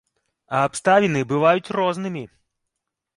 А 0.55 0.61
абставіны 0.67 1.21
бываюць 1.33 1.73
рознымі! 1.77 2.25